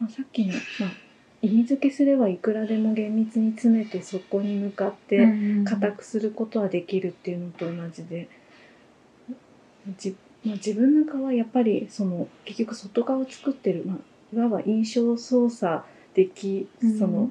[0.00, 0.90] まあ、さっきの、まあ、
[1.42, 5.26] 意味付けすればいくらでも厳密に詰めてそこに向かって
[5.64, 8.28] 固くすることはできるっていうのと同じで、
[9.98, 13.96] じまあ、自分の顔はやっぱりその結局外側を作ってる、まあ、
[14.34, 15.84] いわば印象操作
[16.14, 17.30] できその、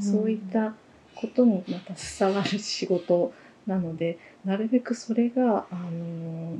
[0.00, 0.74] そういった
[1.14, 3.32] ことにまた伝わる仕事
[3.66, 6.56] なのでなるべくそれが、あのわ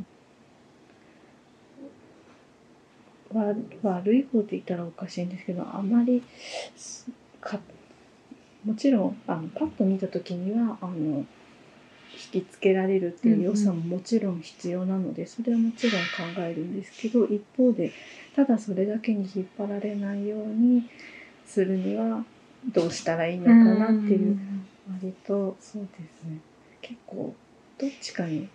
[3.83, 6.23] 悪い方って言ったらおかしいんですけどあまり
[7.41, 7.59] か
[8.65, 11.25] もちろんあのパッと見た時にはあの
[12.35, 17.91] 引きつけられるっていう良さももちろん必要なので、それはもちろん考えるんですけど一方で
[18.37, 20.89] ただそれだけに引っ張られないように
[21.47, 22.25] するには
[22.73, 24.39] どうしたらいいのかなっていう、
[24.89, 25.89] 割とそうで
[26.21, 26.39] すね。
[26.81, 27.35] 結構
[27.79, 28.49] どっちかに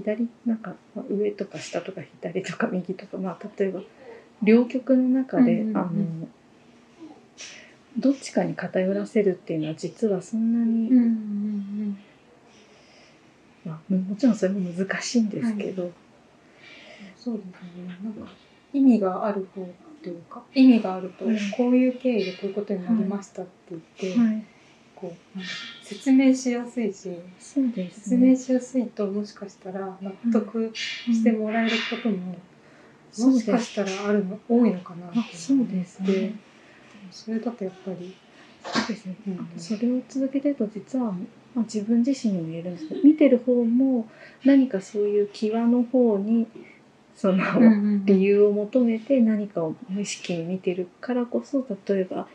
[0.00, 0.74] 左なんか
[1.10, 3.80] 上とか下とか左とか右とかまあ例えば
[4.42, 5.88] 両極の中で、あの
[7.98, 11.96] どっちかに偏らせるっていうのは実はそんなに、
[13.64, 15.92] まあ、もちろんそれも難しいんですけど、はい、
[17.16, 17.98] そうですね。
[18.02, 18.30] なんか
[18.72, 19.66] 意味がある方っ
[20.02, 21.24] ていうか意味があると、
[21.56, 23.82] こういう経緯でこういうことになりましたって言っ
[24.14, 24.44] て、はい、
[25.00, 25.40] こう
[25.84, 32.36] 説明しやすいしそうです、ね、説明しやすいともしかしたら納得してもらえることも、
[33.32, 36.34] もしかしたらあるの多いのかなってそうですね。
[37.10, 38.14] それだとやっぱり。
[38.60, 41.20] そうですね、うん、それを続けてると実は、ま
[41.56, 44.08] あ、自分自身にも言えるんですけど見てる方も
[44.44, 46.46] 何かそういう際の方に
[47.16, 52.28] その理由を求めて何かを無意識に見てるからこそ例えば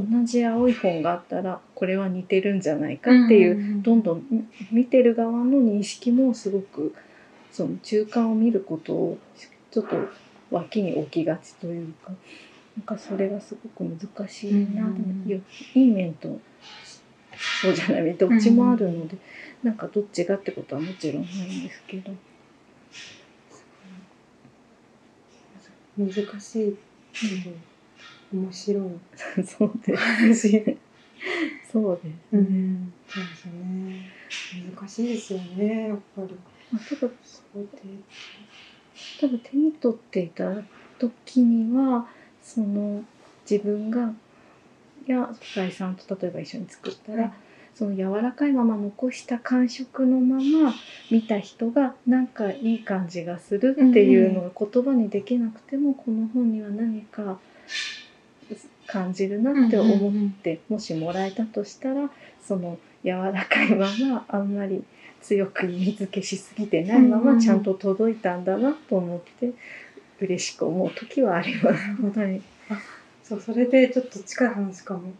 [0.00, 6.94] 同じ青い本があったらこれは似てるんじゃないかっていうどんどん見てる側の認識もすごく
[7.50, 9.18] その中間を見ることを
[9.70, 9.96] ちょっと
[10.50, 12.12] 脇に置きがちというか
[12.76, 15.42] なんかそれがすごく難しいな、うん、
[15.74, 16.38] いい面と
[17.62, 19.16] そうじゃない面どっちもあるので、
[19.64, 22.12] うん、なんかどっちがってことはもちろんないんですけど。
[25.98, 26.76] 難しい
[27.12, 27.56] けど
[28.32, 28.82] 面白い。
[29.44, 29.96] そうで
[30.34, 30.48] す。
[31.70, 34.18] そうです、ね、うん、そうですね。
[34.76, 36.34] 難しいですよねやっぱり、
[36.72, 37.82] まあ、ただそうで
[39.20, 40.44] 多分手に取っていた
[40.98, 42.06] 時には
[42.40, 43.04] その
[43.48, 44.12] 自分が
[45.06, 47.32] や深井さんと例えば一緒に作ったら、
[47.74, 50.74] その柔らかいまま残した感触のまま
[51.10, 57.38] 見た人がなんかいい感じがするっていうのが言葉にできなくても、この本には何か
[58.88, 62.10] 感じるなって思ってもしもらえたとしたら
[62.42, 64.82] その柔らかいままあんまり
[65.20, 69.52] 強く意味付けしすぎてないままちゃんと届いたんだなと思って
[70.20, 72.18] 嬉しく思う時はあります。
[72.18, 72.40] はい、
[72.70, 72.80] あ
[73.22, 75.12] そうそれでちょっと近い話かも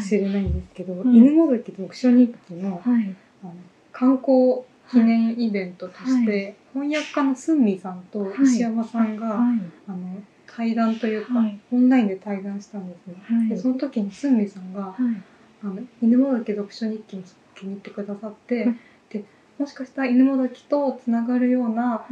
[0.00, 3.54] しれないんですけど、はい、犬もどき読書日記の,、はい、あの
[3.92, 6.32] 観光記念イベントとして、
[6.74, 10.22] はい、翻訳家のスンミさんと石山さんが、あの
[10.56, 11.32] 対談というか、
[11.70, 13.48] オンラインで対談したんですね。
[13.50, 14.96] でその時にスンミさんが、
[15.62, 17.22] あの犬もどき読書日記も
[17.54, 18.68] 気に入ってくださって、
[19.10, 19.24] で
[19.58, 22.06] もしかしたら犬もどきとつながるような、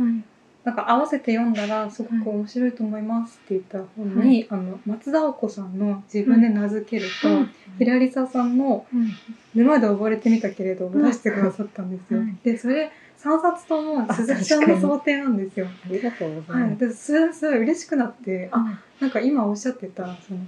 [0.65, 8.87] なんか合わせて読んだらすごく面白いと思いますって言った本に、はい、あの松田青子さんの自分で名付けると、うん、ひらりささんの
[9.55, 12.21] 「沼で溺れてみたけれど」を出してくださったんですよ。
[12.43, 12.91] でそれ
[13.25, 15.67] 3冊とも鈴木さんの想定なんですよ。
[15.67, 17.15] ありがとうございます。
[17.15, 20.41] はい、すごい嬉しくなって、あなんか今おっしゃってたその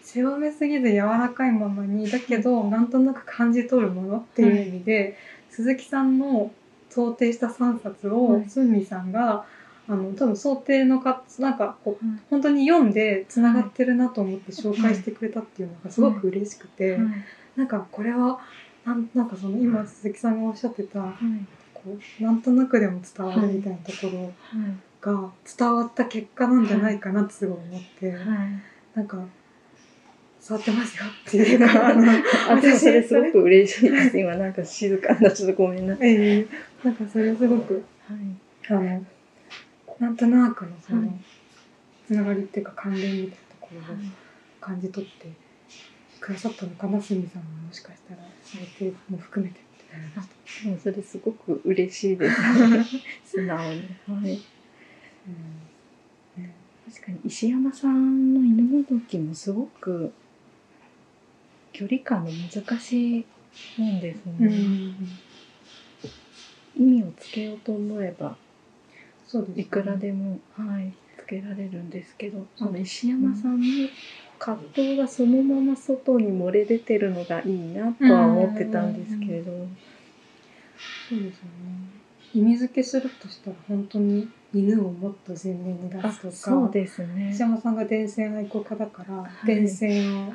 [0.00, 5.14] 狭めすぎず柔らかいままにだけどなんとなく感じ取るものっていう意味で、はい、
[5.50, 6.50] 鈴木さんの
[6.88, 9.44] 想定した3冊を、スンミさんが
[9.86, 16.98] あの多分想定のかなんかこう、本当に読んでつながってるなと思って紹介してくれたっていうのがすごく嬉しくて、
[17.56, 18.40] なんかこれは
[18.84, 21.00] なんなんかその今鈴木さんがおっしゃってた、
[21.84, 24.32] こうなんとなくでも伝わるみたいなところ
[25.00, 28.14] が伝わった結果なんじゃないかなってすごい思って、
[28.94, 29.18] なんか
[30.40, 32.12] 座ってますよっていうか、あの、
[32.48, 34.18] 私それすごく嬉しいです。
[34.18, 35.94] 今なんか静かな、ちょっとごめんな。
[36.00, 36.48] ええー、
[36.84, 39.06] なんかそれすごく、はい、あの、
[39.98, 41.18] なんとなくのその、
[42.06, 43.82] つながりっていうか関連みたいなところを
[44.60, 45.30] 感じ取って
[46.20, 49.60] くださったのかな、すみさんももしかしたら、それも含めて
[50.68, 52.36] もそれすごく嬉しいです。
[53.24, 53.82] 素直に。
[54.06, 54.40] はい。
[55.28, 55.30] う
[56.38, 56.54] んね、
[56.88, 60.12] 確かに石山さんの犬もどきもすごく
[61.72, 63.26] 距離感の難しい
[63.78, 64.96] もんですね、うん、
[66.76, 68.36] 意味をつけようと思えば
[69.26, 73.88] そうです、ね、いくらでも、はい、つけられるんですけど、その石山さんの
[74.40, 79.52] 葛藤がそのまま外に漏れ出てるのがいいなとは思ってたんですけれど、
[81.08, 82.00] そうですよね。
[82.32, 86.32] 意味付けするとしたら本当に犬をもっと前面に出すとか。
[86.32, 87.30] そうですね。
[87.32, 90.32] 石山さんが電線愛好家だから、はい、電線を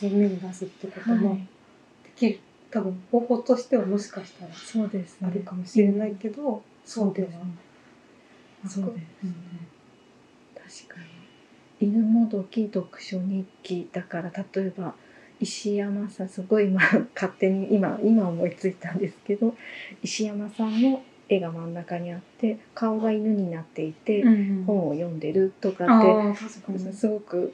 [0.00, 2.40] 前面に出すってこともできる、
[2.70, 7.28] 多分方法としてはもしかしたらそうです、あるかもしれないけど、そうでは
[8.66, 9.32] そうですね、
[10.88, 11.17] 確かに
[11.80, 14.94] 犬もどき読書日記だから例えば
[15.40, 16.80] 石山さんすごい今
[17.14, 19.54] 勝手に今今思いついたんですけど
[20.02, 27.52] 石山さんの絵が真ん中にあって顔が犬になっていて、うん本を読んでるとかってすごく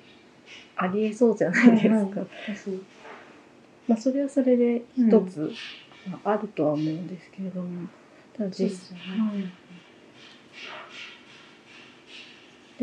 [0.76, 1.90] ありえそうじゃないですか。
[1.90, 2.18] はいはい、
[3.88, 7.88] まあそれはそれで一つ、うん、まあ、あるとは思うんですけれども
[8.36, 8.98] ただ実際、
[9.38, 9.52] ね、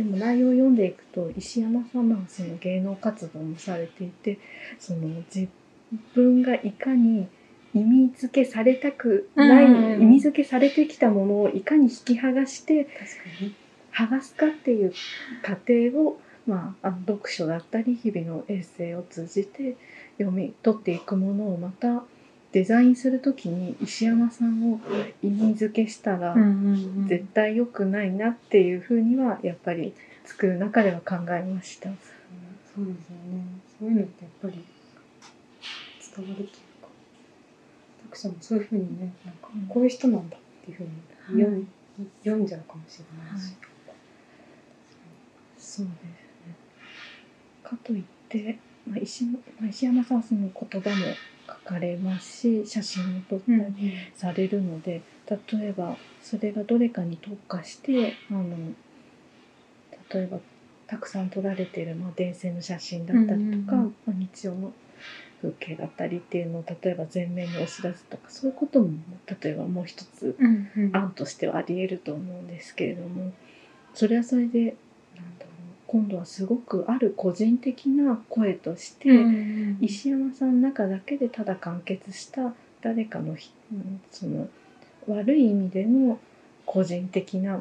[0.02, 4.40] でも内容を読んでいくと石山さんはその芸能活動もされていて
[4.80, 5.48] その自
[6.16, 7.28] 分がいかに
[7.76, 12.88] 意味付けされたくない、うん、意味付けされてきたものをいかに引き剥がして
[13.94, 14.94] 剥がすかっていう
[15.44, 19.78] 過程を、まあ、あの読書だったり日々のエッセイを通じて
[20.18, 22.04] 読み取っていくものをまた
[22.52, 24.80] デザインする時に石山さんを
[25.24, 26.36] 意味付けしたら
[27.08, 29.94] 絶対良くないなっていうふうにはやっぱり
[30.26, 31.90] 作る中では考えました。
[32.74, 33.44] そうですよね。
[33.80, 34.64] そういうのってやっぱり
[36.16, 36.48] 伝わるという
[36.82, 36.90] か、
[38.04, 40.90] 読者もそういうふうにね、なんかこういう人なんだっていうふうに
[41.44, 41.68] 読,、ん、
[42.24, 43.44] 読んじゃうかもしれないし。
[43.46, 43.56] はい、
[45.58, 46.06] そうです
[46.48, 46.56] ね。
[47.64, 48.58] かといって、
[48.88, 58.56] まあ、石まあ、石山さんその言葉も書かれますし写真を撮ったりされるので、うん、例えばそれがどれかに特化してあの
[60.14, 60.40] 例えば
[60.88, 64.74] たくさん撮られている、まあ、電線の写真だったりとか、まあ、日常の
[65.42, 68.90] 風景だったりっていうのを例えば前面に押し出すとかそういうことも
[69.42, 70.36] 例えばもう一つ
[70.92, 73.34] 案としてはありえると思うんですけれども
[73.94, 74.76] それはそれで
[75.16, 75.51] なんだろう
[75.92, 79.10] 今度はすごくある個人的な声として、
[79.82, 83.36] 石山さんの中だけでただ完結した誰かの
[84.10, 84.48] その
[85.08, 86.18] 悪い意味での
[86.66, 87.60] 個人的な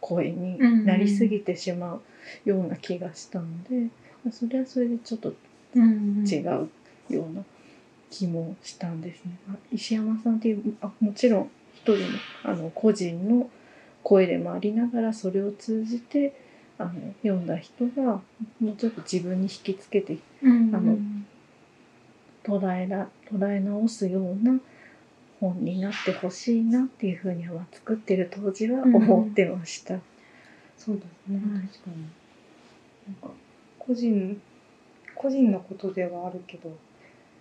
[0.00, 2.00] 声になりすぎてしまう
[2.44, 3.86] ような気がしたので、
[4.32, 5.32] それはそれでちょっと
[5.76, 6.68] 違う
[7.08, 7.44] ような
[8.10, 9.38] 気もしたんですね。
[9.72, 12.04] 石山さんっていうあもちろん一人の
[12.42, 13.48] あの個人の
[14.02, 16.49] 声でもありながらそれを通じて
[16.80, 16.92] あの
[17.22, 18.20] 読んだ人が
[18.60, 20.74] もうちょっと自分に引きつけて、うん。
[20.74, 20.98] あの
[22.42, 24.58] 捉えら捉え直すような
[25.40, 29.94] 本になってほしいなっていうふうには作ってる当時は思ってました。
[29.94, 30.02] うん、
[30.78, 32.20] そうですね、確かに。
[33.06, 33.30] なんか
[33.78, 34.40] 個人
[35.14, 36.74] 個人のことではあるけど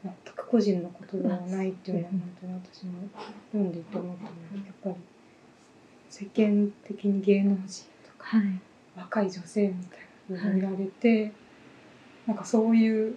[0.03, 2.91] 全く個人のことではないっていうのは本当に私も
[3.51, 4.95] 読んでいて思ったのでやっぱり
[6.09, 8.59] 世間的に芸能人とか、はい、
[8.99, 11.31] 若い女性みたいなの見られて、はい、
[12.27, 13.15] なんかそういう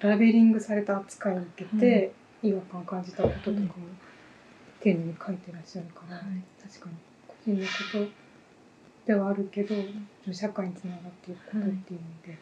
[0.00, 2.12] ラベリングされた扱いを受けて、
[2.42, 3.68] 違和感感じたこととかも
[4.80, 6.24] 丁寧に書いてらっしゃるから、はい、
[6.62, 6.96] 確かに
[7.26, 8.12] 個人のこと
[9.06, 9.74] ではあるけど
[10.32, 12.38] 社会につながっていくことっていうので。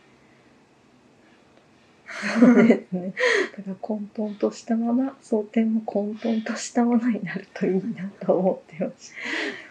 [2.07, 3.13] そうですね。
[3.57, 9.11] だから混沌としたまま、争点も混沌としたものになるといいなと思ってまし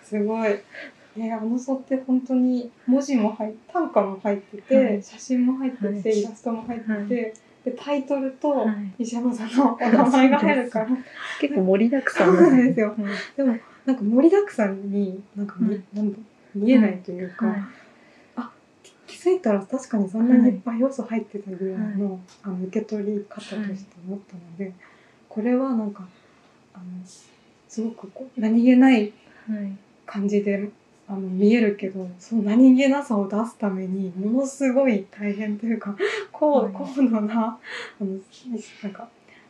[0.02, 0.06] た。
[0.06, 0.60] すごい。
[1.16, 7.36] ね、あの書って本当に文字も入っ短歌も入ってて、はい、写真も入ってて、はい、イラストも入ってて、はい、で
[7.78, 8.66] タイトルと
[8.98, 10.88] 石山さんのお名前が入るから、
[11.40, 12.96] 結構盛りだくさんなんですよ、
[13.38, 13.56] でも
[13.86, 17.58] なんか盛りだくさんになんか見,、なん見えないというか、はい、
[18.38, 18.52] あ
[19.06, 20.52] 気づいたら確かにそんなにい。
[20.58, 21.98] っぱい要素入ってたぐらい。
[21.98, 24.74] の,、あの受け取り方として思ったので、
[25.30, 26.08] これはなんか
[26.74, 29.14] あのすごくこう何気ない。
[30.06, 30.70] 感じで
[31.14, 35.96] あの見えるけどその何気なさを出すためにものすごい大変というか
[36.32, 37.60] 高高度な。
[38.02, 38.18] あの
[38.82, 39.08] なんか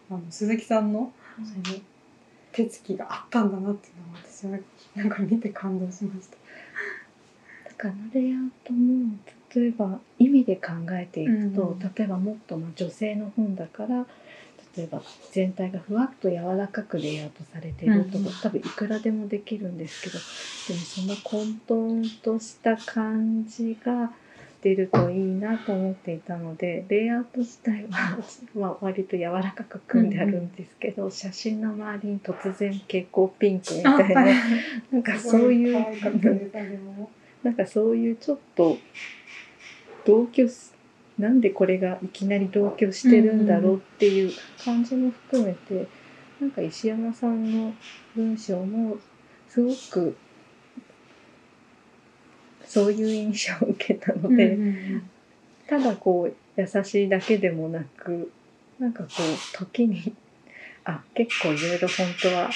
[0.10, 1.79] あの鈴木さんのその
[2.51, 4.60] 手つきがあったんだなっていうのを私は
[4.96, 6.38] なんか見て感動しました。
[7.70, 9.15] だからレイアウトも
[9.55, 14.05] 例えば意味で考えていくと、うん、例えばもっとま女性の本だから
[14.75, 15.01] 例えば
[15.32, 20.18] 全体がふわっと柔らかくレイアウトされてるとか、多分いくらでもできるんですけど
[20.68, 21.62] でもその混
[22.01, 24.12] 沌とした感じが
[24.62, 28.18] 出るといいなと思っていたのでレイアウト自体は、
[28.56, 34.25] まあ、割と柔らかく組んであるんですけど、写真の周りに突然蛍光ピンクみたいな
[34.92, 35.86] なんかそういう。
[37.44, 38.77] なんかそういうちょっと
[40.06, 40.48] 同居
[41.17, 44.32] なんでこれがいきなり同居してるんだろうっていう
[44.63, 45.88] 感じも含めて、
[46.39, 47.74] なんか石山さんの
[48.15, 48.98] 文章も
[49.48, 50.17] すごく
[52.65, 54.58] そういう印象を受けたので、
[55.67, 58.32] ただこう優しいだけでもなく
[58.79, 60.13] なんかこう時に
[60.86, 62.50] あ結構いろいろ本当は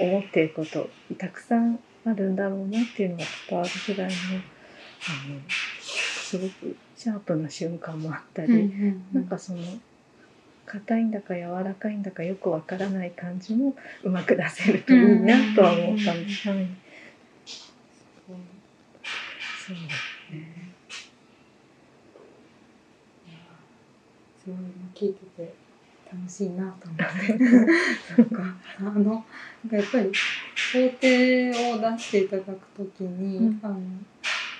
[0.00, 4.16] 思っていることたくさんあるんだろうなっていうのが伝わるぐらいの
[5.04, 5.40] あの
[6.32, 9.58] すごくシャープな瞬間もあったり、うんなんかその
[10.64, 16.48] 硬いんだか柔らかいんだかよくわからない感じもうまく出せるといいなとは思ったんです。
[16.48, 16.66] はい、
[18.26, 20.72] そうですね。
[24.42, 24.56] すごい
[24.94, 25.54] 聞いてて
[26.10, 26.96] 楽しいなと思っ
[27.26, 27.36] て。
[28.16, 29.22] なんかあのなん
[29.68, 30.10] かやっぱり
[30.56, 33.78] 想定を出していただくときに、うん、あの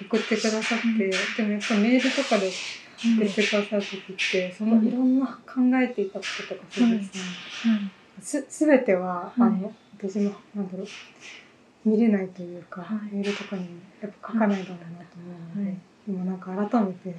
[0.05, 2.51] 送ってくださって、うん、でもやっぱメールとかで
[2.99, 7.21] 送ってくださる時って、うん、そのいろんな考えていたこととかそうですね、
[8.21, 10.87] すすべては、あの私もなんだろう
[11.85, 13.69] 見れないというか、メールとかにも
[14.01, 17.17] やっぱ書かないだろうなと思うので、今なんか改めて、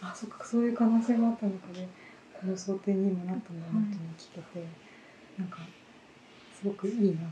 [0.00, 1.88] あそっかそういう可能性があった中で
[2.40, 4.66] この想定にもなったんだなっていうのを聞けて、
[5.38, 5.58] なんか
[6.58, 7.24] すごくいいなというか、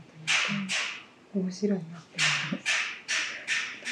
[1.35, 2.17] 面白いなって
[2.51, 2.78] 思います。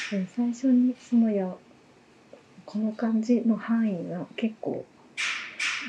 [0.10, 1.54] 最初にそのや
[2.66, 4.86] この感じの範囲が結構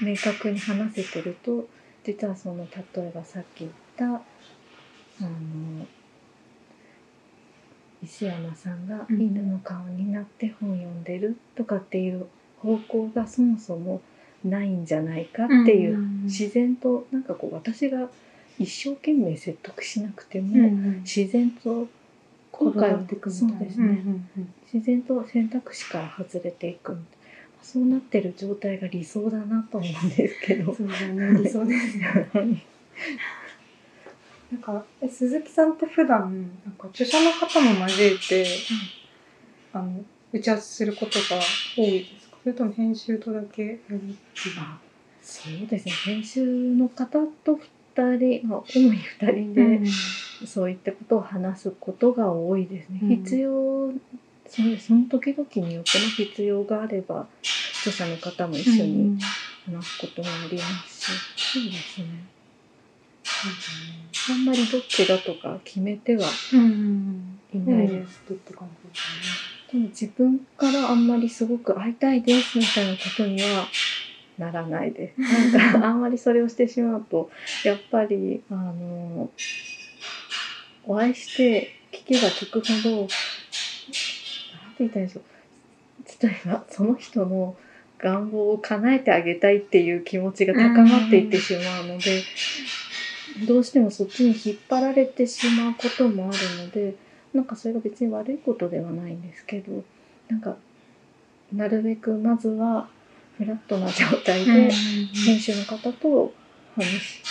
[0.03, 1.69] 明確に話せてると
[2.05, 4.19] 実はその例えばさっき言ったあ
[5.21, 5.87] の
[8.03, 12.27] 石山さんが犬の顔になって本読んでるとかっていう
[12.61, 14.01] 方向がそもそも
[14.45, 18.09] ないんじゃないかっていう自然となんかこう私が
[18.59, 20.71] 一生懸命説得しなくても
[21.01, 21.89] 自然と
[22.59, 22.99] 今回は
[23.31, 26.99] そうですね、うんうんうん、自然と選択肢から外れていく
[27.63, 30.75] そうなってる状態が理想だなと思うんですけど。
[30.75, 31.41] そうだね。
[31.41, 32.31] 理想ですね。
[34.51, 38.47] なんかえ鈴木さんって普段なんか著者の方も交えて、
[39.75, 41.41] うん、あの打ち合わせすることが
[41.77, 42.39] 多いですか？
[42.43, 44.15] それとも編集とだけやるっていう。
[45.23, 45.93] そうですね。
[46.07, 47.61] 編集の方と
[47.99, 53.01] 2人、まあ、主に2人で、そういったことを話すことが多いですね。
[53.03, 53.93] うん、必要
[54.47, 57.27] そのその時々によっても必要があれば
[57.81, 59.19] 著者の方も一緒に
[59.67, 62.39] 話すこともありますし、そうですね。
[64.31, 68.23] あんまりどっちだとか決めてはいないです。
[68.33, 69.03] って感じです
[69.45, 69.49] ね。
[69.71, 73.69] でも自分からあんまりすごく会いたいですみたいなことには
[74.39, 75.21] ならないです。
[75.57, 77.31] なんかあんまりそれをしてしまうと
[77.65, 79.31] やっぱりあの
[80.87, 83.15] お会いして聞けば聞くほど何て
[84.81, 85.25] 言ったらいいんでしょう
[86.23, 87.57] 例えばその人の
[87.99, 92.23] 願望を叶えてあげたいっていう気持ちが高まっていってしまうので、
[93.47, 96.95] どうしてもそっちに引っ張られてしまうこともあるので
[97.35, 99.85] なんかそれが別に悪いことではないんですけど
[100.29, 100.57] なんか
[101.53, 102.89] なるべくまずは
[103.39, 106.33] フラットな状態で選手の方と
[106.75, 107.23] 話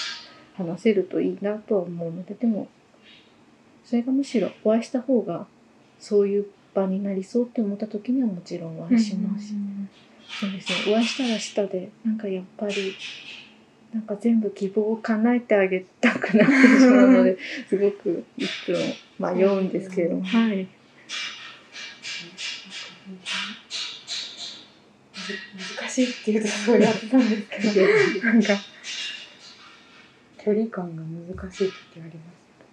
[0.55, 2.67] 話せるといいなとは思うのででも
[3.83, 5.45] それがむしろお会いした方が
[5.99, 9.47] そういう場になりそうって思った時にはもちろんお会いします。
[9.47, 9.53] し、
[10.39, 10.93] そうですね。
[10.93, 12.95] お会いしたらしたでなんかやっぱり
[13.93, 17.37] なんか全部希望を叶えてあげたくなってしまうので
[17.67, 18.71] すごくいつ
[19.19, 20.67] も迷うんですけれども、はい。
[25.79, 28.53] 難しいっていうとすごいやったんですけどなんか
[30.37, 32.19] 距離感が難しいってありますよ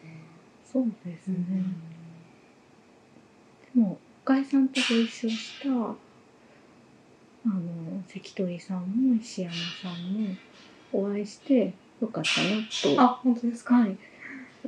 [0.04, 0.22] ね。
[0.64, 1.36] そうですね。
[3.74, 5.72] うん、でも深井さんとご一緒したあ
[7.48, 10.36] の関取さんも石山さんも
[10.92, 12.48] お会いしてよかったな
[12.96, 13.00] と。
[13.00, 13.74] あ本当ですか。
[13.74, 13.96] はい。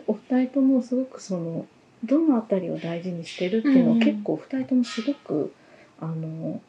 [0.07, 1.67] お二人ともすごくその
[2.05, 5.55] どの辺りを大事にしてるっていうのは結構二人ともすごく
[6.01, 6.61] あの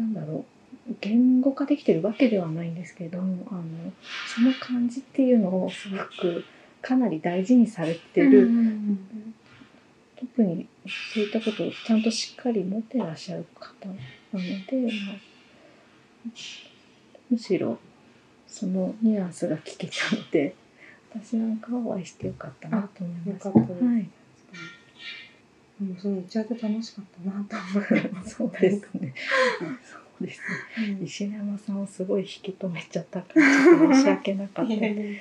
[0.00, 0.44] なんだろう。
[1.00, 3.62] 言語化できてるわけではないんですけどもあの
[4.26, 6.44] その感じっていうのをすごく
[6.80, 9.34] かなり大事にされてる、うん、
[10.18, 10.66] 特に
[11.14, 13.94] そういったことをちゃんとしっかり持ってらっしゃる方な
[14.32, 15.16] ので、まあ、
[17.30, 17.78] むしろ
[18.46, 20.54] そのニュアンスが聞けちゃうので
[21.12, 23.48] 私なんかはお会いしてよかったなと思います。
[23.48, 24.08] はい
[25.80, 27.56] もうその打ち合わせ楽しかったなと
[28.12, 28.24] 思。
[28.24, 29.14] そうですね。
[29.58, 29.64] そ
[30.20, 30.40] うです
[30.78, 30.96] ね。
[30.98, 34.72] うん、石山さんをすごい引き止めちゃったから、申し訳なかった。
[34.72, 35.20] いやいや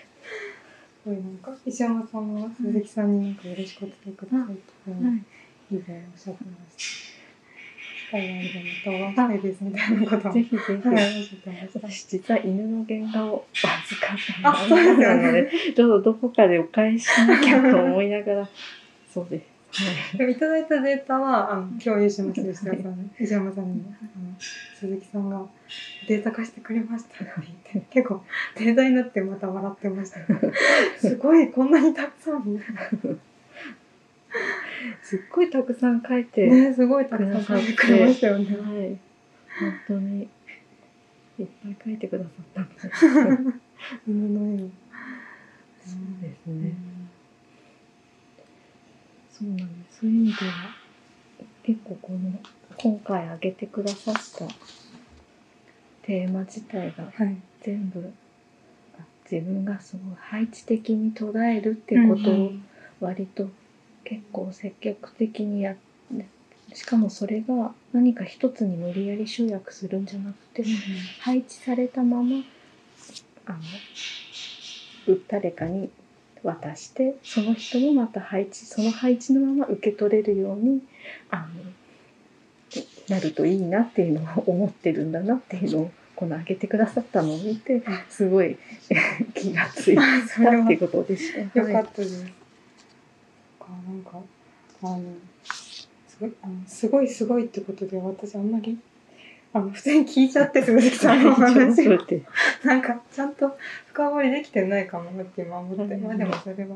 [1.01, 4.57] すごいなんか石山さんは鈴木さんになんかよろしくお伝えください
[5.71, 7.19] 以前おっしゃってました。
[8.09, 10.33] 機会があればまたお会いしたいですみたいなことを。
[10.33, 10.69] ぜひぜひ。
[11.73, 14.97] 私実は犬の原画を預かったあ、そう
[15.31, 15.49] で。
[15.73, 18.49] ちょっとどこかでお返ししなきゃと思いながら、
[19.13, 19.58] そうです。
[19.71, 24.35] はい、いただいたデータはあの共有します吉田さん、石山さんにあの
[24.75, 25.45] 鈴木さんが
[26.07, 27.33] データ化してくれましたって
[27.73, 28.23] 言って 結構
[28.57, 30.19] データになってまた笑ってました、
[30.97, 32.59] すごいこんなにたくさん。
[35.01, 38.45] すっごいたくさん書いてねすごいたくさん書いてくれましたよね。
[38.45, 38.97] はい。
[39.59, 40.29] 本当に
[41.39, 42.29] いっぱい書いてくださ
[42.61, 42.67] った
[44.07, 44.69] 犬 の絵を
[45.85, 46.73] そうですね、
[49.39, 49.99] そうなんです。
[50.01, 50.53] そういう意味では
[51.63, 52.39] 結構この
[52.77, 54.45] 今回挙げてくださった
[56.03, 57.11] テーマ自体が
[57.61, 58.11] 全部、はい、
[59.31, 62.51] 自分がすごい配置的に捉えるってことを
[62.99, 63.47] 割と
[64.03, 65.79] 結構積極的にやって
[66.73, 70.63] しかもそれが何か一つに無理やり集約するんじゃなくて、
[71.19, 72.43] 配置されたまま
[73.45, 75.89] あの誰かに
[76.43, 80.81] 渡してその人もまた配置その配置のまま受け取れるように
[81.29, 81.45] あの
[83.09, 88.57] なるといいなっていうのを思ってるんだなっていうのをこの開けてくださったのを見てすごい
[89.33, 91.59] 気がついたっていうことでした。
[91.59, 92.25] よかったです。
[93.69, 94.19] なんか
[94.81, 95.01] あの
[96.07, 98.77] すごいあのすごいすごいってことで私あんまり
[99.51, 101.97] あの普通に聞いちゃって鈴木さんの話を
[102.63, 106.75] なんかちゃんと深掘りできてないかもって今思って、まあでもそれは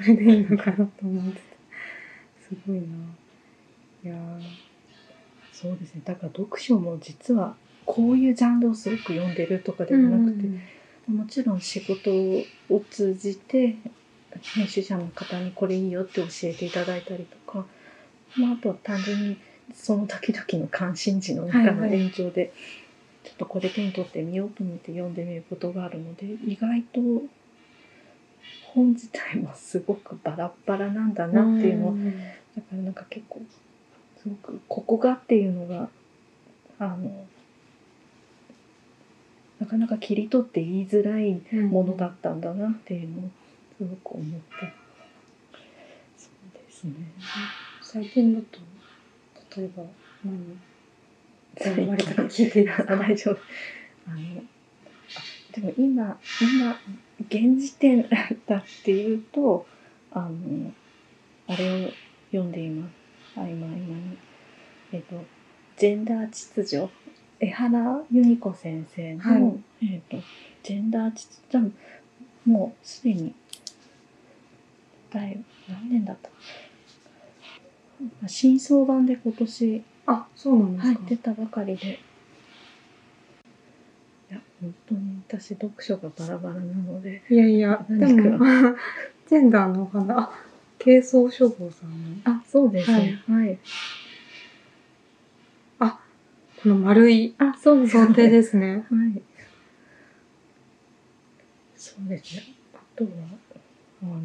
[0.00, 1.40] それでいいのかなと思って。
[2.48, 2.84] すごいな。
[4.04, 4.14] いや
[5.52, 6.02] そうですね。
[6.04, 10.48] だから読書も実はこういうジャンルをすごく読んでるとかではなくて、
[11.10, 12.10] もちろん仕事
[12.68, 13.76] を通じて
[14.40, 17.66] 編集者の方にこれいいよって教えていただいたりとか、
[18.36, 19.36] まあ、あとは単純に
[19.74, 22.52] その時々の関心事の中の延長で、
[23.24, 27.00] ちょっとこれ手に取ってみようと思って読んでみることがあるので意外と
[28.74, 31.94] 本自体もすごくバラバラなんだなっていうのは、
[32.56, 33.40] だからなんか結構
[34.22, 35.88] すごくここがっていうのが
[36.78, 37.26] あの
[39.60, 43.30] なかなか切り取って言いづらいものだったんだなっていうのを
[43.78, 44.72] すごく思って
[46.16, 46.92] そうですね。
[47.80, 48.58] 最近だと
[49.56, 49.82] 例えば
[50.24, 50.58] 何
[51.56, 53.38] 生まれたか聞いてい大丈夫
[54.08, 54.42] あの
[55.52, 56.80] でも今今
[57.28, 58.08] 現時点
[58.46, 59.66] だっていうと
[60.12, 60.72] あの
[61.46, 61.90] あれを
[62.30, 62.92] 読んでいます。
[63.36, 64.18] 合間合間に。
[64.92, 65.22] えっ、と
[65.76, 66.88] ジェンダー秩序
[67.40, 69.38] 江原由美子先生の、は
[69.80, 70.16] い、えっ、と
[70.62, 71.72] ジェンダー秩序
[72.44, 73.34] もうすでに
[75.10, 75.38] 第
[75.68, 76.30] 何年だった？
[78.26, 82.00] 新装版で今年あそうなんですか、はい、出たばかりで。
[84.30, 88.44] いや本当に私読書がバラバラなのでいやいやでも
[89.28, 90.32] ジェンダーのお花あ
[90.78, 93.22] 軽装処方さんあそうですね。
[93.28, 93.58] はい、はい、
[95.78, 96.00] あ
[96.62, 98.84] この丸いあそうです想定ですね。
[98.90, 99.22] はい。
[101.76, 102.42] そうですね。
[102.74, 103.10] あとは
[104.02, 104.22] あの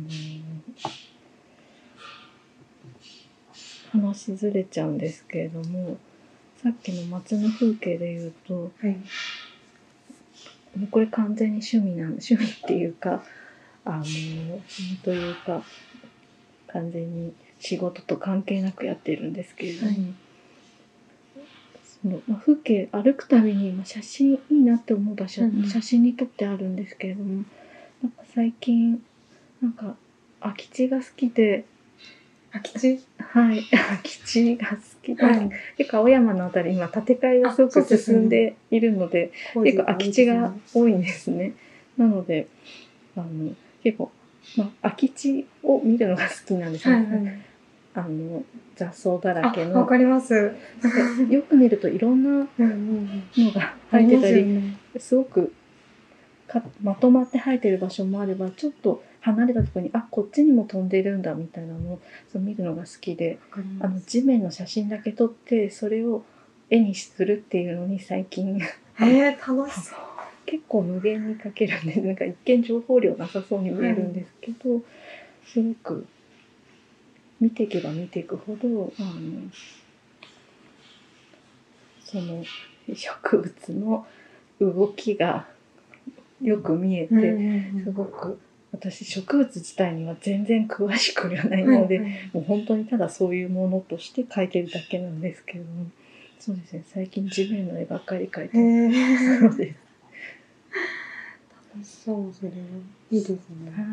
[3.91, 5.97] 話ずれちゃうんですけれども
[6.62, 8.97] さっきの街の風景で言うと、はい、
[10.78, 13.23] もうこれ完全に趣味な 趣味っていうか
[13.86, 14.62] あの
[15.04, 15.63] というか
[16.67, 20.13] 完全に仕事と関係なくやってるんですけれども、はい、
[21.84, 27.43] そのまあ、風景歩くたびに、まあ、写真いいなって思う場所、うん、写真に撮ってあるんですけれども
[28.04, 29.02] なんか最近
[29.62, 29.95] なんか
[30.39, 31.65] 空き地が好きで
[32.58, 33.63] 空き地はい。
[33.70, 41.54] 空き地が好きで、はい、結構青山のあたり今建て替えがすごく進んでいるので、ね、結構空き地が多いんですね。
[41.98, 42.48] なので
[43.15, 44.12] あの結構、
[44.56, 46.96] まあ、空き地を見るのが好きなんですね。
[46.96, 47.41] はいはい。
[47.96, 48.43] あの
[48.76, 49.80] 雑草だらけの。
[49.80, 50.54] わかります。
[51.30, 55.52] よく見るといろんなのが生えてたり、ね、すごく
[56.48, 62.02] かまとまって生えてる場所もあればちょっと離れたところにあこっちにも飛んでるんだみたいなのを
[62.32, 63.40] そう見るのが好きで
[63.80, 66.24] あの地面の写真だけ撮ってそれを
[66.70, 68.60] 絵にするっていうのに最近。
[69.00, 70.00] えー、楽しそう。
[70.46, 74.82] 結構無限に描けるんでなんか一見情報量なさそうに見えるんですけど、
[75.46, 76.08] すごく
[77.42, 79.52] 見ていけば見ていくほどあの
[82.00, 82.44] その
[82.94, 84.08] 植物の
[84.62, 85.48] 動きが
[86.42, 88.40] よく見えて、すごく
[88.72, 92.10] 私植物自体には全然詳しくはないので、はい。
[92.10, 95.86] はい、もう本当にただそういうものとして描いてるだけなんですけども
[96.40, 96.84] そうですね。
[96.94, 98.56] 最近地面の絵ばっかり描いて
[99.42, 99.76] そうです。
[101.74, 102.56] 楽しそうそれは
[103.12, 103.38] いいですね。
[103.72, 103.86] はい、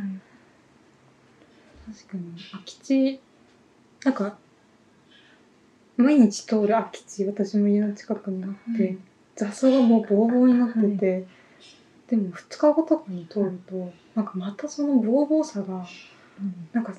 [1.95, 2.35] 確かに。
[2.53, 3.21] 空き地。
[4.05, 4.37] なんか
[5.97, 8.97] 毎日通る空き地私も家の近くにあって、
[9.37, 11.25] 雑草がもうボーボーになってて、はい、
[12.09, 15.87] でも2日後とかに通るとなんかまたそのボーボーさが、
[16.73, 16.95] なんか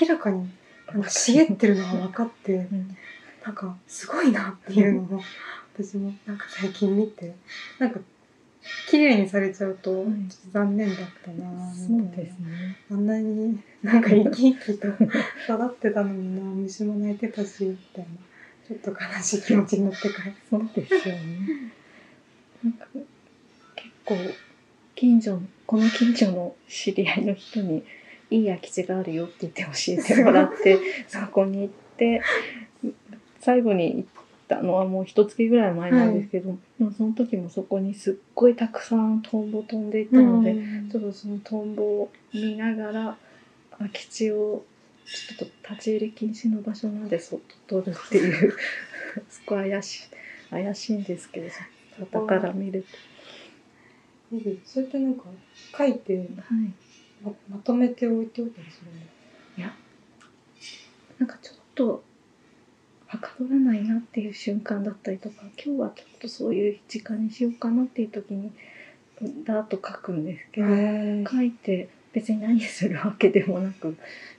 [0.00, 0.48] 明らかに
[0.92, 2.96] なんか茂ってるのが分かって、うん、
[3.44, 5.20] なんかすごいなっていうのを
[5.74, 7.34] 私もなんか最近見て
[7.78, 8.00] なんか
[8.88, 10.14] 綺麗にされちゃうとちょっと
[10.52, 12.76] 残念だったなみたいな、そうですね。
[12.90, 15.02] あんなになんか生き生きと育
[15.66, 18.10] ってたのにな虫も鳴いてたしみたいな
[18.68, 21.72] ちょっと悲しい気持ちになってからそうですよね。
[22.62, 23.06] なんか結
[24.04, 24.14] 構
[25.00, 27.82] 近所この近所の知り合いの人に
[28.30, 32.20] 「いい空き地があるよ」って言って教えてもらって そこに行って
[33.38, 34.04] 最後に行っ
[34.46, 43.16] たのはもう一月ぐらい前なんですけど、はい、でもその時もそこにすっごいたくさんトンボ飛んでいたので、うん、ちょっとそのトンボを見ながら
[43.78, 44.62] 空き地を
[45.06, 48.52] ちょっと立ち入り禁止の場所なんでそっと撮るっていう
[49.30, 51.48] そこ怪しい怪しいんですけど
[52.10, 53.09] だから見ると。
[54.64, 55.24] そうやってなんか
[55.76, 56.26] 書いて、はい。
[57.22, 58.96] ま、まとめて置いておいたりするの？
[59.58, 59.74] いや
[61.18, 62.02] なんかちょっと
[63.06, 68.52] はかどらないなっていう瞬間だったりとか今日はちょっとそういう時間にしようかなっていう時に
[69.44, 70.68] だーっと書くんですけど
[71.28, 73.96] 書いて別に何するわけでもなく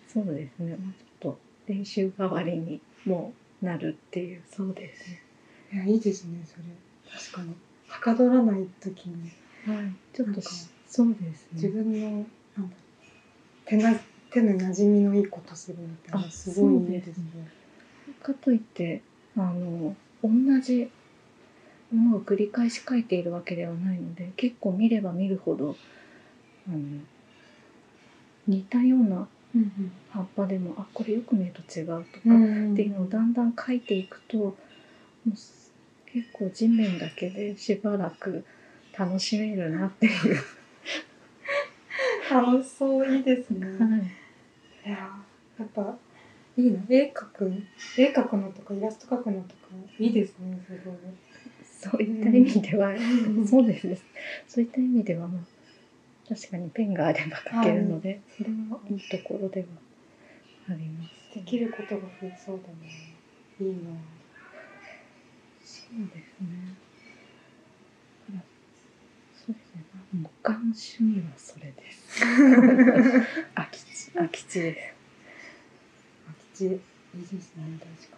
[0.07, 4.41] そうですね、まあ、ちょっと練習代わりにもなるっていう。
[4.51, 5.21] そうですね。
[5.73, 6.63] いやいいですねそれ。
[7.15, 7.55] 確かに。
[7.87, 9.31] はかどらない時に、はい、
[10.13, 11.47] ちょっとそうですね。
[11.53, 12.25] 自分の
[12.57, 12.75] なんだ
[13.65, 13.93] 手な
[14.31, 17.23] 手の馴染みのいいことするみたいなすごいいいですね。
[18.21, 19.01] かといって
[19.35, 20.29] あの同
[20.61, 20.89] じ
[21.91, 25.75] ものを繰り返し書いているわけではないので結構見れば見るほど
[26.67, 26.77] あの
[28.47, 29.27] 似たような
[30.09, 32.23] 葉っぱでも、うんうん、あこれよく見ると違うとかって
[32.83, 34.55] いうのをだんだん書いていくと
[36.13, 38.45] 結構地面だけでしばらく
[38.97, 40.37] 楽しめるなっていう。
[42.29, 43.65] 楽しそういいですね。
[43.67, 44.97] はい、いや
[45.59, 45.97] やっぱ
[46.57, 46.79] いいな。
[46.89, 47.51] 絵描く
[47.97, 49.67] 絵描くのとかイラスト描くのとか
[49.99, 50.95] いいですねすごい。
[51.63, 53.97] そういった意味では、うん、そうですね。
[54.47, 55.41] そういった意味ではまあ
[56.29, 59.67] 確かにペンがあれば描けるので、はい、それはいいところでは
[60.69, 63.17] あります、できることが増えそうだね。
[63.59, 63.91] いいな。
[65.63, 66.47] そうですね
[69.53, 69.83] そうですね
[70.21, 72.21] もう他の趣味はそれです
[73.55, 75.01] 空き地空き地です
[76.53, 78.17] 地いいですね確か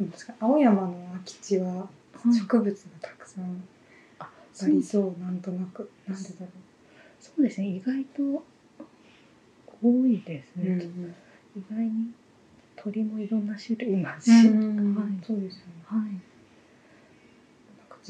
[0.00, 1.88] に、うん、確か青山の空き地は
[2.26, 3.62] 植物がたくさん。
[4.20, 5.40] ありそう、なん。
[5.40, 6.22] となくなん。
[6.22, 6.48] でだろう
[7.20, 8.44] そうですね意外と
[9.80, 10.80] 多いですね、うん。
[10.80, 11.14] うん、
[11.56, 12.10] 意外に
[12.76, 13.46] 鳥もいろん。
[13.46, 14.94] な種類いますし、うん。
[14.96, 16.27] はい、そうですよねはい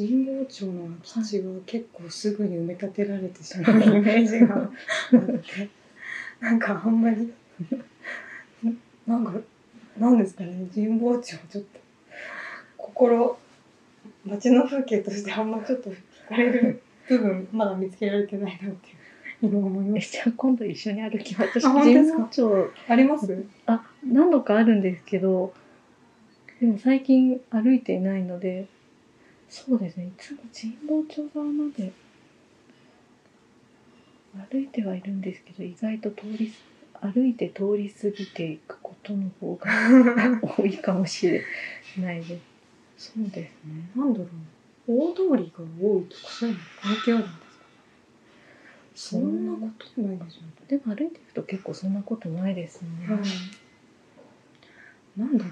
[0.06, 4.56] 神保町の空き地は結構すぐに埋め立てられてしまうイメージが。
[4.56, 4.68] あっ
[5.42, 5.68] て
[6.40, 7.32] なんかあんまり
[9.06, 9.32] なんか
[9.98, 10.66] なんですかね。
[10.74, 11.80] 神保町ちょっと
[12.76, 13.38] 心
[14.26, 15.94] 街の風景としてあんまちょっと惹
[16.28, 18.88] かれる部分 まだ見つけられてないなって
[19.42, 21.72] 今思いましじゃあ今度一緒に歩きましょう。
[21.74, 22.70] 神保町。
[22.88, 23.44] あります？
[23.66, 25.52] あ何度かあるんですけど
[26.60, 28.66] でも最近歩いていないので
[29.50, 31.92] そうですねいつも神保町側まで
[34.50, 36.52] 歩いてはいるんですけど意外と通り
[37.00, 39.70] 歩いて通り過ぎていくことの方が
[40.56, 41.42] 多いかもしれ
[41.98, 42.38] ないで
[42.96, 43.12] す。
[43.14, 43.88] そうですね。
[43.94, 44.28] なんだろう。
[44.88, 47.64] 大通りが多いとかそういうの関係あるんですか？
[48.96, 50.68] そんなことないでしょう。
[50.68, 52.88] でも歩いていくと結構そんなことないですね。
[53.06, 53.20] はい、
[55.20, 55.50] なんだろ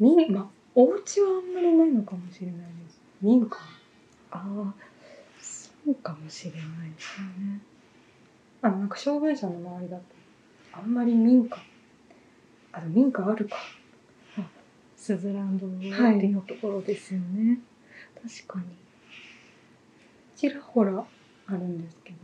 [0.00, 0.16] う。
[0.16, 3.00] 民まお家はあんまりないのかもしれないです。
[3.20, 3.56] 民家。
[4.30, 4.74] ああ、
[5.40, 7.60] そうかもしれないですね。
[8.62, 10.02] あのなんか障害者の周りだと
[10.72, 11.56] あんまり民家。
[12.72, 13.56] あ民家あるか。
[14.96, 17.58] スズランドのところですよね、
[18.22, 18.66] はい、確かに。
[20.36, 21.02] ちらほら
[21.46, 22.16] あるんですけど。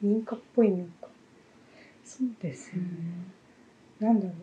[0.00, 1.08] 民家っぽい民家。
[2.04, 2.88] そうですよね、
[4.00, 4.34] うん、なんだろう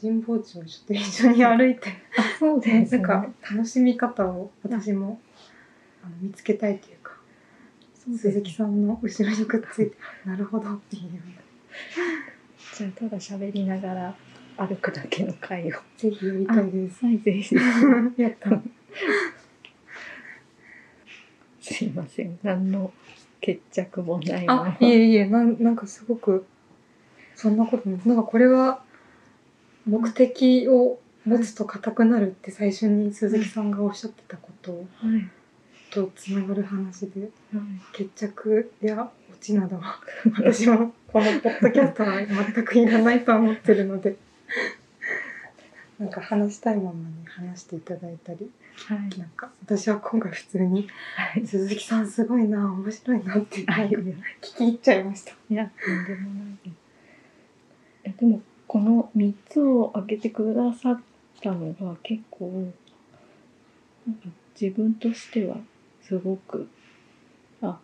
[0.00, 5.20] 神保町をちょっと一緒に歩いてあそうです、ね、 なんか楽しみ方を私も、
[6.02, 7.18] あの見つけたいというか
[8.16, 11.02] 鈴木さんの後ろにくっついて、なるほどっていう。
[12.76, 14.14] じゃあただ喋りながら
[14.56, 15.76] 歩くだけの会を。
[15.96, 17.04] ぜひやりたいです。
[17.04, 17.54] はい、ぜひ。
[18.16, 18.62] やった。
[21.60, 22.38] すいません。
[22.42, 22.92] 何の
[23.40, 24.46] 決着もない
[24.80, 26.46] いえいえ、なんなんかすごく、
[27.34, 27.88] そんなこと。
[27.88, 28.82] なんかこれは、
[29.88, 34.78] 目的を持つと硬くなるって最初に鈴木さんがおっしゃってたことは
[35.16, 35.28] い。
[35.90, 37.30] とつながる話で、はい。
[37.92, 40.00] 決着やオチなどは、
[40.36, 44.16] 私もこのポッドキャストは全くいらないとは思ってるので、
[45.98, 49.18] なんか話したいままに話していただいたり、はい。
[49.18, 51.46] なんか私は今回普通に、はい。
[51.46, 53.88] 鈴木さんすごいな、面白いなってはい。
[53.88, 55.32] 聞き入っちゃいました。
[55.50, 56.72] いや、とんでもない。
[58.04, 61.00] えでも、この3つを挙げてくださっ
[61.40, 62.70] たのが結構、
[64.06, 64.28] なんか
[64.60, 65.56] 自分としては
[66.02, 66.68] すごく、
[67.62, 67.78] あ、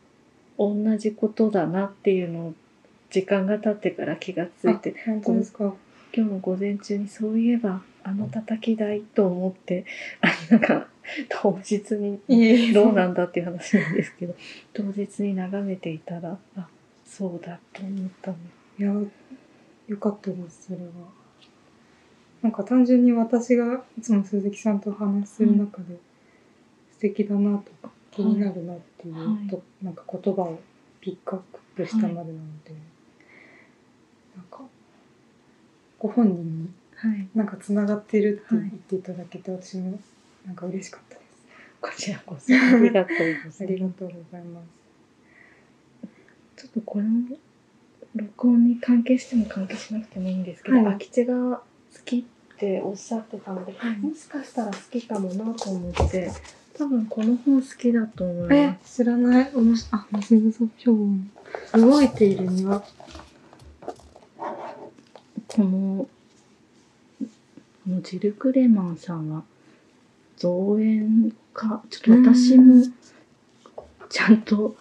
[0.59, 2.55] 同じことだなっていうのを
[3.11, 5.75] 時間が経ってから気がついて、あ本当ですか？
[6.15, 9.87] 今日の午前中にそういえば、あの叩き台と思って、
[10.21, 10.87] あなんか、
[11.29, 14.35] 当日にどうなんだっていう話なんですけど、
[14.73, 16.69] 当日に眺めていたら、あ、
[17.07, 18.37] そうだと思ったの。
[18.79, 18.93] いや、
[19.89, 20.85] よかったです、それは。
[22.43, 25.99] なんか単純に私がいつも鈴木さんとお話しする中で、
[26.93, 30.61] 素敵だなとか気になるなっていうはいと、なんか言葉を
[31.01, 31.43] ピックアッ
[31.77, 32.25] プしたまでなの
[32.65, 32.73] で、
[34.37, 34.61] なんか、
[35.99, 37.29] ご本人にはい。
[37.35, 39.99] なんか繋がってるってはい言っていただけて、私も
[40.47, 41.25] なんか嬉しかったです。
[41.81, 43.65] こちらこそ ありがとうございます。
[43.65, 44.85] ありがとうございます。
[46.57, 47.37] ちょっとこの
[48.15, 51.63] 録音に関係しても関係しなくてもいいんですけど、はい空き地が好
[52.05, 52.23] きっ
[52.57, 56.31] ておっしゃってたので、はいもしかしたら好きかもなと思って、
[56.79, 59.51] 多分この本好きだと思いえま、知らない？
[59.55, 61.31] おもし、あ、水草標本。
[61.75, 62.81] 動いている庭。
[65.49, 66.09] この、こ
[67.89, 69.43] のジル・クレマンさんは
[70.37, 72.85] 造園か、ちょっと私も
[74.09, 74.77] ちゃんと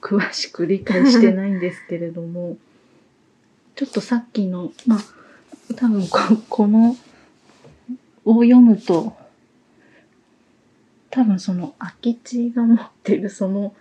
[0.00, 2.56] 詳しく理解してないんですけれども、
[3.74, 6.96] ちょっとさっきの、まあ、多分ここの
[8.24, 9.16] を読むと、
[11.10, 13.74] 多分その空き地が持ってるその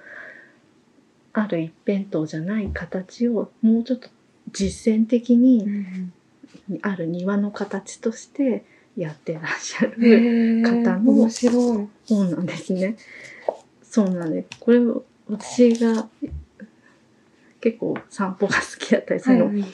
[1.34, 4.10] ある一辺倒じゃない形をもうちょっと
[4.52, 5.68] 実践的に
[6.82, 8.64] ある庭の形として
[8.96, 11.52] やってらっしゃへるー方の面白
[11.82, 11.88] い。
[12.08, 12.96] 本なんですね。
[13.84, 16.08] そうなんで、これを私が
[17.60, 19.66] 結構散歩が好きだったりするの好はい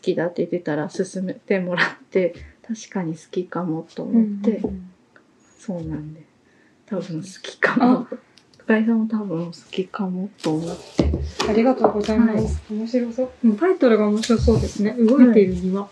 [0.00, 2.34] きだって言ってたら勧めてもらって
[2.66, 4.90] 確かに好きかもと思って、うんうん
[5.58, 6.20] そうなんで
[6.84, 8.06] 多分好きかも。
[8.58, 11.10] 深井さんも多分好きかもと思って。
[11.48, 12.62] ありがとうございます。
[12.70, 13.56] 面白そう。
[13.58, 14.92] タイトルが面白そうですね。
[14.92, 15.82] 動いている庭。
[15.82, 15.88] あ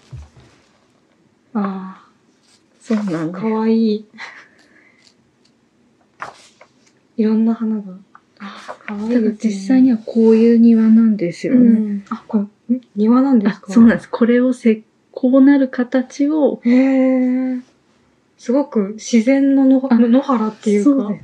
[1.55, 2.07] あ、
[2.81, 4.07] そうなんでかわいい。
[7.17, 7.95] いろんな花が。
[9.13, 9.31] ただ。
[9.43, 11.69] 実際にはこういう庭なんですようね。
[11.81, 12.05] ん。
[12.11, 12.81] あ、これ、ん？
[12.97, 14.09] 庭なんですあかそうなんです。
[14.11, 16.71] これをせこうなる形をへ
[17.57, 17.61] え。
[18.39, 21.21] すごく自然の野原っていうか、そう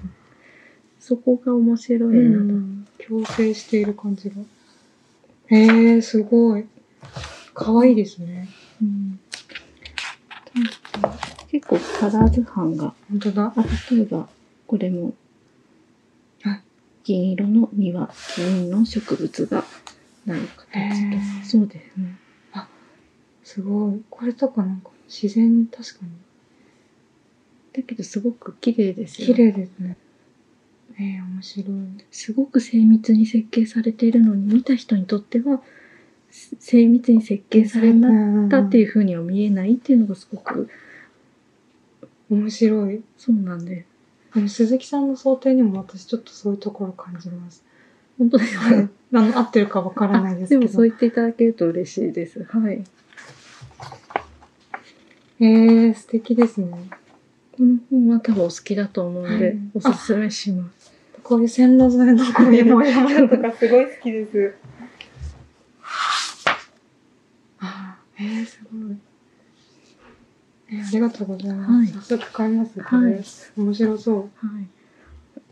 [1.00, 2.38] そこが面白いなと。
[2.38, 4.36] うん、共生している感じが。
[5.46, 6.66] へえ、すごい。
[7.54, 8.48] かわいいですね。
[8.82, 9.20] うん
[11.50, 13.52] 結構カラー図版が、本当だ。
[13.56, 14.28] あ例えば
[14.66, 15.14] これも
[17.12, 19.64] はい銀色の庭、銀の植物が
[20.26, 21.48] なる形と。
[21.48, 22.18] そうですね。
[23.42, 24.02] すごい。
[24.10, 26.10] これとかなんか自然、確かに。
[27.72, 29.96] だけどすごく綺麗ですよ綺麗ですね。
[31.00, 31.76] ええ面白い。
[32.10, 35.62] すごく精密に設計されているのに見た人にとっては
[36.30, 37.94] す精密に設計され
[38.50, 40.68] たっていうう風には見えないっていうのがすごくん。
[42.28, 43.02] 面白い。
[43.16, 43.87] そうなんであの、
[44.48, 47.64] 鈴木さんの想定にも私ちょっとそういうところ感じます。
[48.18, 48.88] 本当ですか、はい。
[49.14, 50.60] あの、合ってるかわからないですけど。
[50.60, 52.84] でもそう言っていただけると嬉しいですはい
[55.40, 56.68] ええ素敵ですね。
[57.56, 64.54] この本は多分お好きだと思うので、うんおすすめしますこういう線路沿いのこ ういう模様のとかすごい好きです。
[67.60, 68.96] あーえー、すごい。
[70.70, 71.72] えー、ありがとうございます。
[71.72, 71.86] はい。
[71.88, 72.72] 早速買います。
[72.74, 73.24] これはい。
[73.56, 74.16] 面白そう。
[74.16, 74.66] はい。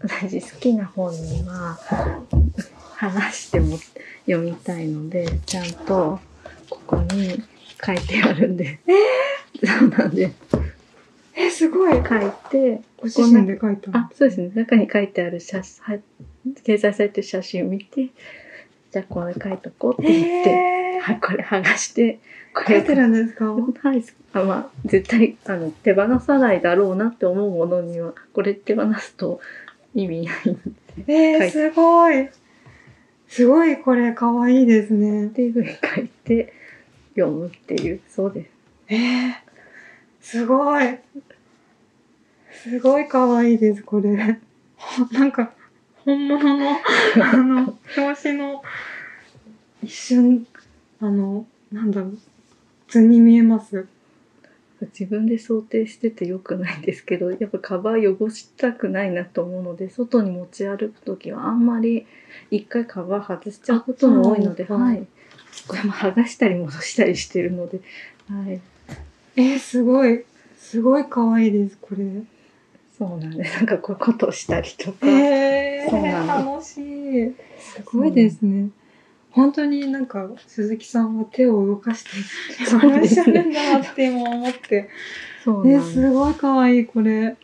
[0.03, 1.79] 私好きな本には
[2.95, 3.79] 話しても
[4.27, 6.21] 読みたいのでちゃんと
[6.69, 7.43] ここに
[7.85, 8.79] 書いてあるんで。
[9.65, 10.33] そうなんで
[11.35, 11.93] えー、すごい。
[11.93, 12.03] 書い
[12.51, 13.99] てご自身で書いたの？
[13.99, 14.51] あそうですね。
[14.55, 16.03] 中に書いてある写真
[16.63, 18.11] 掲載されてる写真を見て
[18.93, 22.21] じゃあこれ書いとこうって言って、えー、はい、これ剥がして
[22.67, 23.53] 書いてるんですか？
[23.53, 24.05] はい。
[24.33, 29.41] あまあ絶対あの手放さないだろうなって思うものにはこれ手放すと
[29.95, 30.55] 意味ないん
[31.07, 31.13] で。
[31.13, 32.29] えー、すごい。
[33.29, 35.27] すごいこれかわいいですね。
[35.27, 36.53] っていうふうに書いて
[37.15, 38.01] 読むっていう。
[38.09, 38.51] そうです。
[38.89, 39.33] えー、
[40.21, 40.99] すごい。
[42.53, 44.11] すごいかわいいですこれ。
[45.13, 45.53] なんか
[46.05, 46.71] 本物の
[47.23, 48.63] あの表紙の
[49.83, 50.47] 一瞬
[51.01, 52.19] あのなんだろう
[52.89, 53.87] 図に見えます
[54.81, 62.07] 自分で想定しててよくないんですけどやっぱカバー汚したくないなと思うので外に持ち歩く時はあんまり
[62.51, 65.07] 一回カバー外しちゃうことも多いので、はい、
[65.67, 67.81] これも剥がしたり戻したりしてるので、
[68.29, 68.61] はい、
[69.37, 70.25] えー、すごい
[70.59, 72.05] すごい可愛いですこれ。
[72.99, 73.57] そうなんです。
[73.57, 75.07] なんかこういうことをしたりとか。
[75.07, 77.35] えー、そうなん楽しい。
[77.59, 78.71] すごいですね。
[79.37, 82.11] 本当になんか鈴木さんは手を動かして
[82.87, 84.89] いらっしゃるんだなって今思って。
[85.45, 85.93] そうなんです。
[85.93, 87.37] すごい可愛いこれ。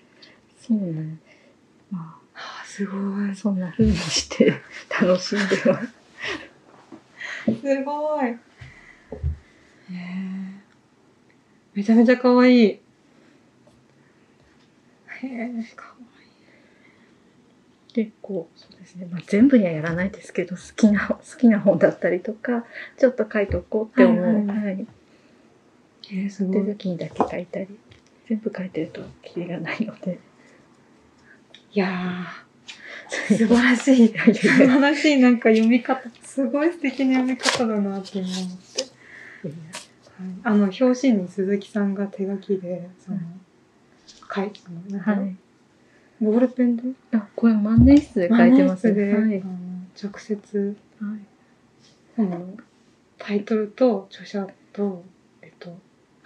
[0.59, 1.19] そうね。
[1.91, 2.03] まあ、
[2.33, 3.37] はあ、すごい。
[3.37, 4.55] そんな風にして
[4.89, 5.93] 楽しんでます。
[7.61, 8.27] すごい。
[8.29, 10.55] えー、
[11.75, 12.59] めちゃめちゃ可愛い。
[12.69, 12.81] へ
[15.23, 15.95] え、か
[17.95, 18.05] わいい。
[18.07, 19.07] で、こう、そうですね。
[19.11, 22.65] まあ、全部にはやらないですけど、好きな、好きな本だったりとか、
[22.99, 24.25] ちょっと書いておこうって思う。
[24.25, 24.87] はい、はいはい、
[26.11, 26.65] えー、すごい。
[26.65, 27.69] で、時にだけ書いたり、
[28.29, 30.19] 全部書いてるとキリがないので。
[31.75, 34.09] いやー、素晴らしい。
[34.09, 36.03] 素晴らしいなんか読み方。
[36.23, 38.83] すごい素敵な読み方だなって思って。
[39.43, 39.53] はい、
[40.45, 43.19] あの、表紙に鈴木さんが手書きで、その、
[44.35, 45.37] 書いてのはい。
[46.23, 46.83] ボールペンで？
[47.13, 49.13] あ、これ万年筆で書いてますね。
[49.13, 49.43] はい。
[50.03, 51.19] 直接、はい、
[52.17, 52.47] 本の
[53.19, 55.05] タイトルと著者と、
[55.43, 55.77] えっと、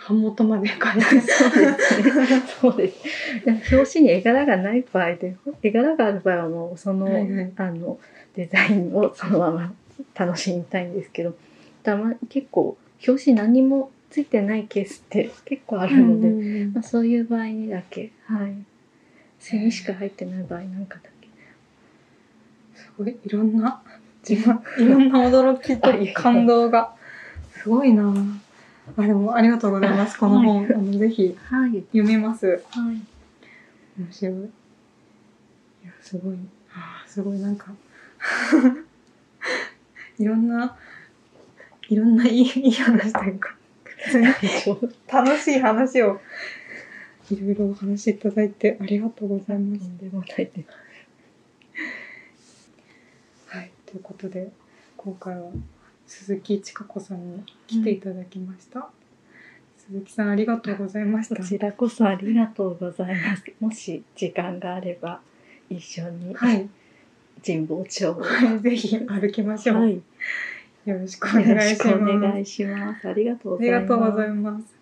[0.09, 2.42] 版元まで書いてそうですね。
[2.61, 3.74] そうです。
[3.74, 7.98] 表紙に絵柄がない場合で、絵柄がある場合はもうその、はいはい、あの、
[8.37, 9.72] デザインをそのまま
[10.14, 11.35] 楽しみたいんですけど、
[11.82, 18.54] たま結構表紙何もついてないケースって結構あるので、うんまあ、そういう場合にだけはい
[19.38, 21.29] 背にしか入ってない場合なんかだけ？
[22.75, 23.83] すごいいろんな
[24.29, 26.94] 自分いろんな驚きと感動が。
[27.62, 28.14] すごいな。
[28.96, 31.37] あでもありがとうございますこの本、はい、あのぜひ
[31.90, 33.03] 読みます、はい、
[33.99, 34.35] 面白い。
[34.35, 34.38] い
[35.85, 36.37] やすごい。
[36.72, 37.72] あすごいなんか。
[40.18, 40.77] いろんな
[41.88, 43.55] いろんないいいい話というか。
[45.12, 46.20] 楽しい話を
[47.30, 49.98] いろいろお話しいただいてありがとうございます。
[49.98, 50.66] でもないです。
[53.48, 54.50] はい、ということで
[54.96, 55.50] 今回は
[56.06, 58.80] 鈴木千佳子さんに来ていただきました。
[58.80, 58.86] うん、
[59.76, 61.36] 鈴木さんありがとうございました。
[61.36, 63.44] こちらこそありがとうございます。
[63.60, 65.20] もし時間があれば
[65.68, 66.68] 一緒に、はい、
[67.44, 69.76] 神保町を、はい、ぜひ歩きましょう。
[69.78, 70.00] はい
[70.86, 71.88] よろしくお願いします。
[71.88, 73.08] お願いします。
[73.08, 74.75] ありがとうございます。